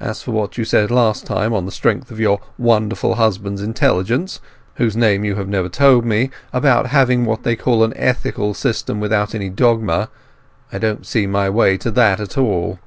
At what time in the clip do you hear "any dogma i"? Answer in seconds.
9.34-10.76